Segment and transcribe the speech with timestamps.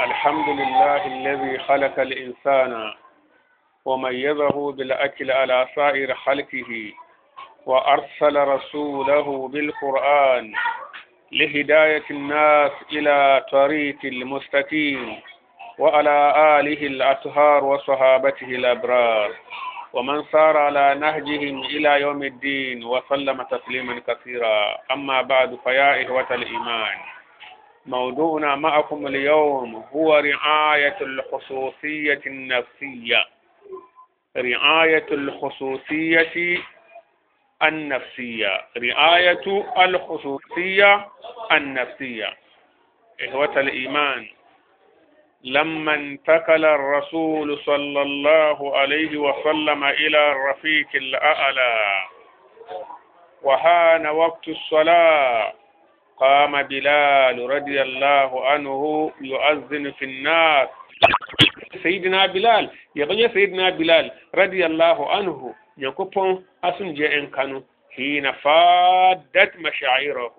[0.00, 2.92] الحمد لله الذي خلق الإنسان
[3.84, 6.92] وميزه بالأكل على سائر خلقه
[7.66, 10.52] وأرسل رسوله بالقرآن
[11.32, 15.16] لهداية الناس إلى طريق المستقيم
[15.78, 19.30] وعلى آله الأطهار وصحابته الأبرار.
[19.92, 24.78] ومن سار على نهجهم إلى يوم الدين وسلم تسليما كثيرا.
[24.92, 26.96] أما بعد فيا إخوة الإيمان.
[27.86, 33.24] موضوعنا معكم اليوم هو رعاية الخصوصية النفسية.
[34.36, 36.62] رعاية الخصوصية
[37.62, 38.66] النفسية.
[38.78, 41.08] رعاية الخصوصية
[41.52, 42.36] النفسية.
[43.20, 44.28] إخوة الإيمان
[45.44, 52.02] لما انتقل الرسول صلى الله عليه وسلم إلى الرفيق الأعلى
[53.42, 55.52] وهان وقت الصلاة
[56.16, 60.68] قام بلال رضي الله عنه يؤذن في الناس
[61.82, 67.60] سيدنا بلال يبني سيدنا بلال رضي الله عنه يكون أسن جاء كانوا
[67.96, 70.34] حين فادت مشاعره.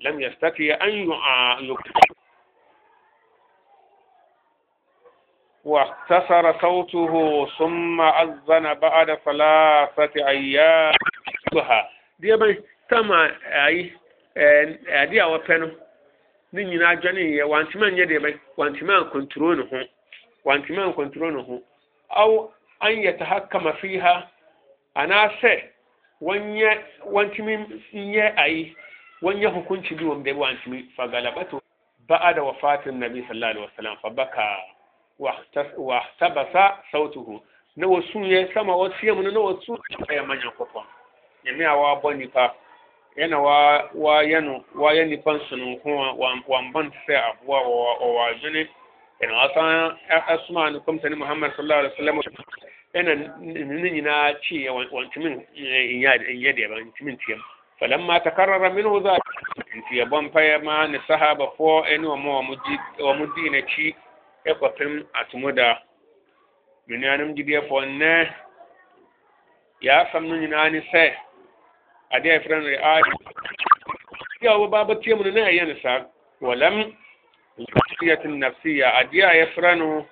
[0.00, 1.76] لم يستطيع أن يعاقب
[5.64, 10.94] واختصر صوته ثم أذن بعد ثلاثة أيام.
[12.18, 13.32] دي تما
[13.66, 13.92] أي
[14.36, 15.70] Eh, ade a wɔpɛ no
[16.52, 19.84] ne nyinaa adwane yɛ wantumi nyɛ deɛ bɛ wantumi ankontoro ne ho
[20.44, 21.62] wantumi ankontoro ne ho.
[22.10, 22.48] Aw
[22.82, 24.28] an yɛ taha kama fi ha
[24.94, 25.62] anaasɛ
[26.20, 27.56] wɔnyɛ wantimi
[27.94, 28.76] nyɛ ayi
[29.22, 31.58] wɔnyɛ hukunci bi wɔn bɛɛ wantumi fagalabatu.
[32.06, 34.58] Ba'ada wafatin nabi sallallahu alaihi wasallam fa baka
[35.18, 37.40] wa tabasa sautuhu
[37.76, 39.78] na wasu ya sama wasu yamu na wasu
[40.12, 40.84] ya manyan kofan
[41.44, 42.54] yami a wa bɔ nipa
[43.16, 43.86] yana wa
[44.40, 46.14] no wayɛ nipa nsononko a
[46.48, 48.68] wambɔn te sɛ aboa wɔwɔ adwene
[49.22, 49.96] ɛna wasan
[50.28, 52.20] ɛsoma no kɔmsɛne muhammad sallallahu alaihi wasallam.
[52.94, 57.40] Ɛna ne nyinaa kyi wɔntumi nyɛ deɛ ba ntumi ntiam
[57.80, 59.16] falamma takarrara minhu dha
[59.76, 62.20] nti yɛbɔ mpaeɛ ma ne sahabafoɔ ɛne wɔn
[62.98, 63.94] a wɔn dii n'akyi
[64.46, 65.78] ɛkɔpem atomoda
[66.88, 68.28] menuanom gyidiɛfoɔ nnɛ
[69.82, 71.12] yɛasɛm no nyinaa ne sɛ
[72.16, 73.02] adeɛ a yɛfrɛ no reaya
[74.54, 76.04] a wɔbɛba bɛtie mu no na ɛyɛ no saa
[76.40, 76.96] wɔlam
[77.58, 80.06] khususiyatun nafsiya adeɛ a yɛfrɛ no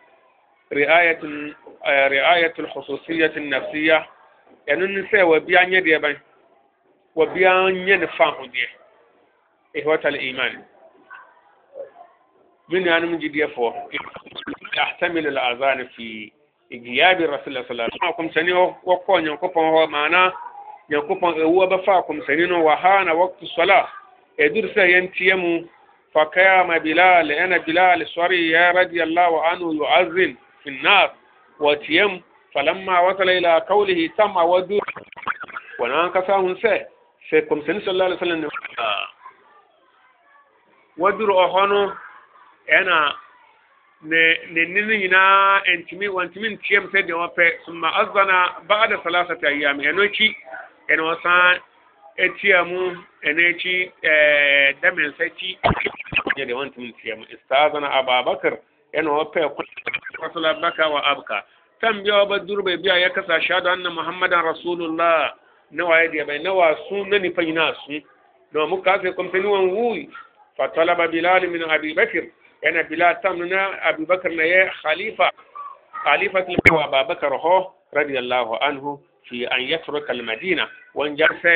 [0.70, 1.54] riayatun
[1.84, 4.06] riayatul khususiyatun nafsiya
[4.68, 6.16] ɛno ne sɛ wɔbia nyɛ deɛ bɛn
[7.16, 8.68] wɔbia nyɛ ne fa ahodeɛ
[9.74, 10.64] ihwatal iman
[12.68, 13.72] me nuanom gyidiɛfoɔ
[14.76, 16.32] yahtamilu al-azan fi
[16.70, 18.52] igiyabi rasulullah sallallahu alaihi wasallam kɔmsɛni
[18.88, 20.32] wɔkɔɔ nyankopɔn hɔ maana
[20.90, 23.88] nyankopɔn ɛwuo bɛfa kɔmsɛni no wahana waktu sala
[24.38, 25.68] ɛdur sɛ yɛntie mu
[26.14, 31.10] fakama bilal ɛna bilal sɔreyɛ radiallahu anhu yuazin fi nnas
[31.60, 32.18] wɔtie mu
[32.54, 34.80] falamma wasala ila kaulihi tam a wadur
[35.78, 36.84] wɔna ankasa hun sɛ
[37.30, 38.48] sɛ kɔmsɛni sallallahu alaihi wasallam ne
[40.98, 41.92] wadur ɔhɔ no
[42.68, 43.14] ɛna
[44.02, 49.78] ne ne ne nyinaa ntumi wɔntumi ntiam sɛ deɛ wɔpɛ summa azana ba'da salasati ayyam
[49.80, 50.36] ɛno akyi
[50.90, 51.60] ɛna wɔsan
[52.16, 52.80] etia mu
[53.24, 55.58] ɛna akyi ɛɛ dɛmɛnsa akyi
[56.36, 58.58] nyɛ deɛ wɔntumi ntiam istazana ababakar
[58.94, 59.40] ɛna wɔpɛ
[60.18, 61.44] kɔsɔla baka wa abka
[61.80, 65.32] tan biya wa baduru bai biya ya kasa shahadu anna muhammadan rasulullah
[65.70, 68.00] na waye deɛ bai na wa su na nipa nyinaa su
[68.52, 70.08] na mu ka sai kwamfani wan wuyi
[70.56, 72.24] fatalaba bilal min abi bakr
[72.62, 75.30] yana bilal tam na abubakar na ya khalifa
[76.04, 80.68] khalifa wa babakar ho radiyallahu anhu في أن يترك المدينة.
[80.94, 81.46] وأن جرس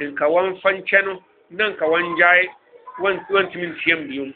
[0.00, 2.50] إن كوان فانشانو نان كوان جاي
[2.98, 4.34] وان وانت من تيمبيون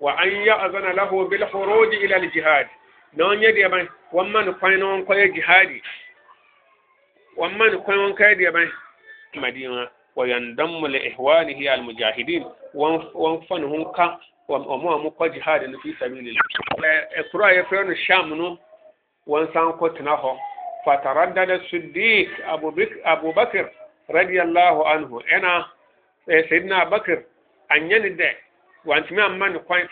[0.00, 2.66] وأن يأذن له بالخروج إلى الجهاد.
[3.16, 5.82] نون يدي يا بني وما نقوين وان كوي جهادي.
[7.36, 8.70] وما نقوين وان كوي يا بني
[9.36, 9.88] مدينة.
[10.16, 12.44] وينضم لإخوانه المجاهدين.
[12.74, 16.40] وان فانهم كا وما مقوى جهاد في سبيل الله.
[17.12, 18.58] إقرأ يفرون الشام نو
[19.26, 20.36] وان سانكو تنهو
[20.86, 23.70] فتردد الصديق أبو بكر أبو بكر
[24.10, 25.20] رضي الله عنه.
[25.32, 25.66] أنا
[26.28, 27.22] إيه، سيدنا بكر
[27.72, 28.30] ان يند
[28.84, 29.88] وأنت ما من قوين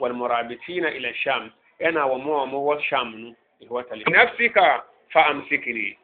[0.00, 1.50] والمرابطين إلى الشام.
[1.82, 3.34] أنا ومو مو الشام
[3.72, 4.82] هو نفسك
[5.12, 5.98] فأمسكني.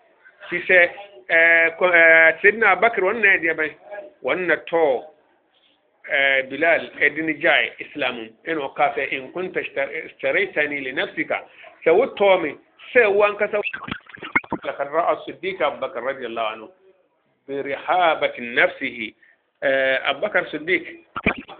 [0.53, 0.95] إيه،
[1.31, 3.73] إيه، سيدنا بكر ونادي
[4.23, 5.03] ونتو.
[6.51, 8.31] بلال ادن جاي إسلام.
[8.49, 11.45] إنه قاف إن كنت اشتريتني لنفسك
[11.85, 12.59] سو تومي.
[12.93, 13.61] سو ان كسو
[14.65, 16.69] لقد راى الصديق أبو بكر رضي الله عنه.
[17.49, 19.13] برحابة نفسه.
[19.63, 20.85] أبو بكر الصديق.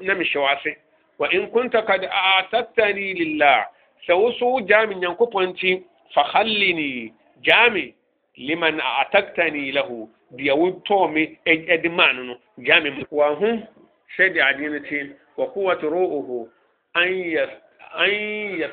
[0.03, 0.77] نمشي واسي
[1.19, 3.67] وإن كنت قد أعتدتني لله.
[4.07, 5.83] سوسو جامي ينكبونتي
[6.15, 7.95] فخلني جامي
[8.37, 11.89] liman ataktani lahu deɛ wotɔɔ me ɛde
[14.17, 16.49] sɛdeɛ adeɛ no te wa quwwatu ru'uhu
[16.95, 17.51] an yas
[17.95, 18.11] an
[18.59, 18.71] yas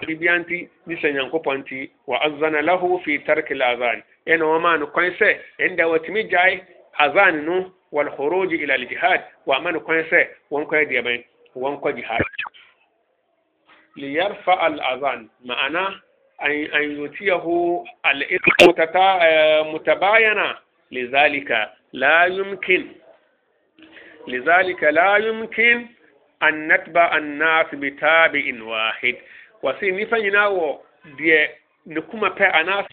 [0.00, 4.86] biribiara nti ne sɛ nyankopɔn nti wa azana lahu fi tarki al-azan ɛna wɔmaa no
[4.86, 6.62] kwan sɛ ɛnda watumi gyae
[6.98, 11.24] azan no wal khuruj ila al-jihad wa ama no kwan sɛ wɔnkɔ deɛ bɛn
[11.56, 12.22] wɔnkɔ jihad
[13.96, 16.00] liyarfa al-azan ma'ana
[16.44, 17.44] أن يؤتيه
[18.06, 18.70] الإثم
[19.74, 20.58] متباينا
[20.92, 22.86] لذلك لا يمكن
[24.28, 25.86] لذلك لا يمكن
[26.42, 29.16] أن نتبع الناس بتابع واحد.
[29.62, 31.48] وسي نفنينا و دي
[31.86, 32.84] نكما بي أناس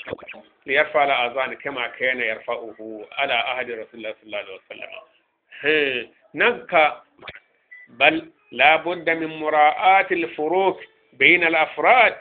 [0.65, 6.09] ليرفع الأذان كما كان يرفعه على أهد رسول الله صلى الله عليه وسلم.
[6.35, 6.93] نك
[7.89, 10.81] بل لا بد من مراعاة الفروق
[11.13, 12.15] بين الأفراد.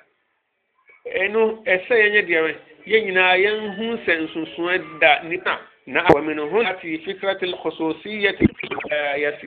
[1.06, 2.54] ɛsɛ yɛnyɛ deɛ
[2.86, 8.46] yɛn nyinaa yɛn ho sɛ nsonsono da nipa na wa min hun ati fikratil khususiyyati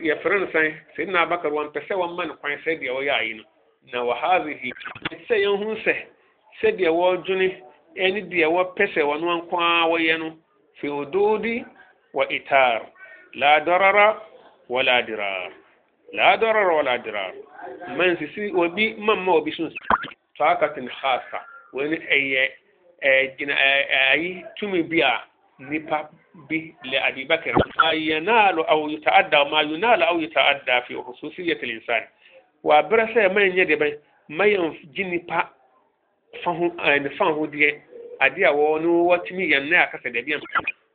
[0.07, 3.33] yɛfrɛ no sɛn sayyidina abakar wɔn pɛ sɛ wɔma no kwan sɛ deɛ wɔyɛ ayi
[3.37, 3.43] no
[3.93, 4.71] na wa hadhihi
[5.11, 5.95] ɛsɛ yɛn ho sɛ
[6.61, 7.61] sɛdeɛ wɔredwene
[7.97, 10.37] ɛne deɛ wɔpɛ sɛ wɔn nko ara wɔyɛ no
[10.81, 11.65] fi ududi
[12.13, 12.81] wa itar
[13.35, 14.17] la darara
[14.69, 15.51] wala dirar
[16.13, 17.33] la darara wala dirar
[17.97, 19.71] man sisi obi mamma obi sun
[23.01, 23.53] Eh, gyina
[24.11, 25.21] ayi eh, eh, tumi bi a
[25.59, 26.09] nipa
[26.49, 32.03] bi le abibakar ma yanalu aw yuta'adda ma yunalu aw yuta'adda fi hususiyyat al-insan
[32.63, 33.87] wa bira sɛ mayɛ nyɛ deɛ bɛ
[34.29, 35.49] mayan gye nipa
[36.43, 36.67] fa ho
[36.99, 37.81] ne fan ho deɛ
[38.19, 40.39] ade a wɔwɔ no wɔtumi yɛn na akasa da bi a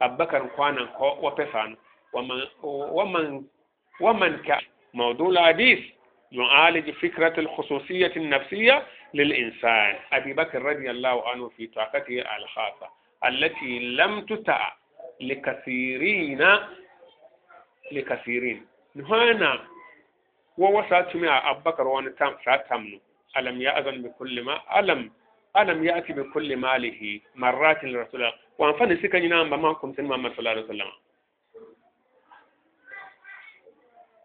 [0.08, 1.76] abakar kwa na nkɔ wɔpɛ saa no
[2.12, 2.42] waman
[2.90, 3.44] waman
[4.00, 4.58] waman ka
[4.92, 5.84] mawdul hadith
[6.32, 9.96] يعالج فكرة الخصوصية النفسية للإنسان.
[10.12, 12.88] أبي بكر رضي الله عنه في طاقته الخاصة
[13.24, 14.72] التي لم تتع
[15.20, 16.46] لكثيرين
[17.92, 18.66] لكثيرين.
[18.96, 19.60] هنا
[20.58, 23.00] ووساتمي أبو بكر تام ساتمنو
[23.36, 25.12] ألم يأذن بكل ما ألم
[25.56, 28.34] ألم يأتي بكل ماله مرات لرسول الله.
[28.58, 30.92] وأنفن سكن ينام بماكم سنما محمد صلى الله عليه وسلم.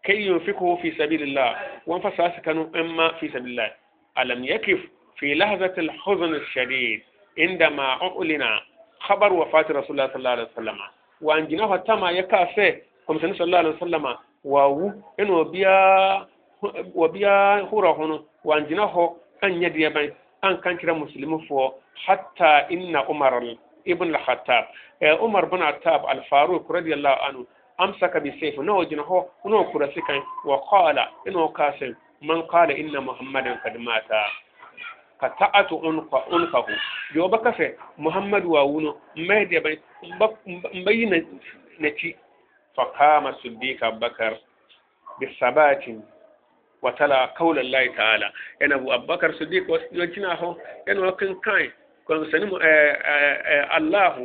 [0.08, 1.56] كي ينفقه في سبيل الله.
[1.86, 3.70] وانفساس كانوا إما في سبيل الله.
[4.18, 4.80] ألم يكف
[5.16, 7.02] في لحظة الحزن الشديد
[7.38, 8.44] عندما أعلن
[9.00, 10.78] خبر وفاة رسول الله صلى الله عليه وسلم.
[11.20, 14.16] وأن جناه تما يكاسي كم صلى الله عليه وسلم.
[14.44, 16.26] وو إن وبيا
[16.94, 20.14] وبيا هونو وأن جناه أن يدي بين
[20.44, 23.56] أن كان كرا مسلم فو حتى إن عمر
[23.88, 24.64] ابن الخطاب
[25.02, 26.06] عمر بن الخطاب
[27.78, 32.72] amsaka bi sayf no jina ho no kura sikan wa qala ino kasin man qala
[32.74, 34.22] inna muhammadan kad mata
[35.20, 36.72] ka ta'atu unqa unqahu
[37.14, 39.78] yo baka fe muhammad wa wuno mai da bai
[40.84, 41.18] bayyana
[41.78, 42.14] na ci
[42.76, 44.34] fa kama siddiq abubakar
[45.20, 46.02] bi sabatin
[46.82, 51.70] wa tala qawla allah ta'ala yana abu abubakar siddiq wajina ho yana kan kai
[52.06, 52.94] kun sani mu eh
[53.54, 54.18] eh allah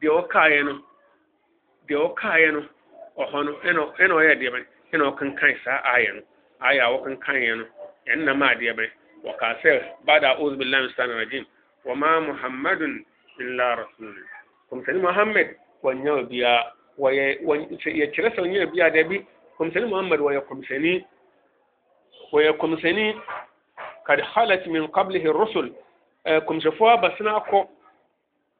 [0.00, 0.82] bi o kayeno
[1.86, 2.62] bi o kayeno
[3.18, 6.22] o hono eno eno ya de bai eno kan kai sa ayeno
[6.60, 7.64] aya wakan kan yano
[8.06, 8.90] yan na ma diya bai
[9.24, 11.44] wa kasir ba da uzu billahi min shaitanir rajim
[11.84, 13.04] wa ma muhammadun
[13.40, 14.14] illa rasul
[14.70, 19.86] kuma sani muhammad wanya biya wa ya cire sa wanya biya da bi kuma sani
[19.86, 21.04] muhammad wa ya kumsani
[22.32, 23.14] wa ya kumsani
[24.06, 25.70] kad halat min qablihi rusul
[26.46, 27.68] kumsa fuwa basna ko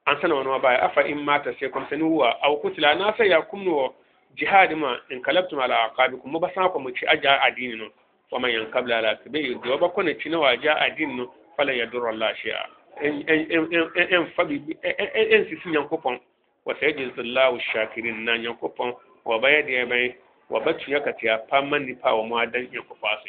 [0.07, 3.43] an sana wani baya afa in mata sai kumsani huwa aw kutila na sai ya
[3.43, 3.91] kumnu
[4.37, 7.88] jihadi ma in kalabtum ala aqabikum mu basan ko mu ci aja adini no.
[8.30, 11.73] Wa man yankabla ala tabi do ba ko ne ci na waja adini no fala
[11.73, 12.64] yadurra Allah shay'a.
[13.00, 16.20] En en en fabi en si sin yankopon
[16.64, 18.94] wa sayajizallahu shakirin nan yankopon
[19.25, 20.14] wa bayadi ya bai
[20.50, 23.23] wa batu ya katiya famman ni pa wa ma dan yankofa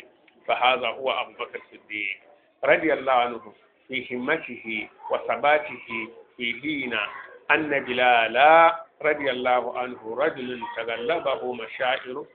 [0.46, 2.18] fa hadha huwa Abu Bakar Siddiq.
[2.64, 3.54] Radiyallahu anhu
[3.88, 7.00] fi himmatihi wa sabatihi fi hina
[7.48, 12.26] anna bilala رضي الله عنه رجل تغلبه مشاعر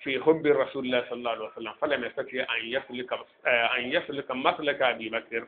[0.00, 3.12] في حب رسول الله صلى الله عليه وسلم فلم يستطع أن يسلك
[3.46, 5.46] أن يسلك مسلك أبي بكر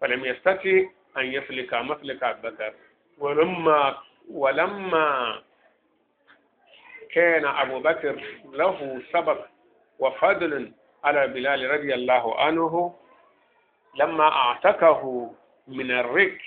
[0.00, 0.82] فلم يستطع
[1.16, 2.74] أن يسلك مسلك أبي بكر.
[3.18, 3.98] ولما
[4.30, 5.42] ولما
[7.12, 9.46] كان أبو بكر له سبق
[9.98, 10.72] وفضل
[11.04, 12.94] على بلال رضي الله عنه
[13.94, 15.32] لما أعتقه
[15.68, 16.42] من الرك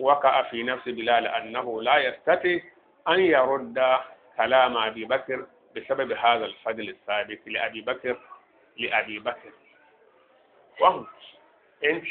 [0.00, 2.60] وقع في نفس بلال أنه لا يستطيع
[3.08, 3.98] أن يرد
[4.36, 8.18] كلام أبي بكر بسبب هذا الفضل الثابت لأبي بكر
[8.76, 9.52] لأبي بكر.
[10.80, 11.06] وهم
[11.84, 12.04] أنت